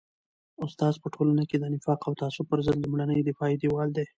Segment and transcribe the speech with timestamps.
[0.65, 4.05] استاد په ټولنه کي د نفاق او تعصب پر ضد لومړنی دفاعي دیوال دی.